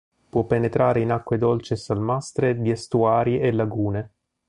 [0.29, 4.13] Può penetrare in acque dolci e salmastre di estuari e lagune.